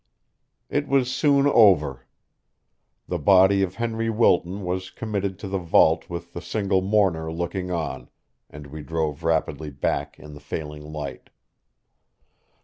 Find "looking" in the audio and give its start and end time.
7.31-7.69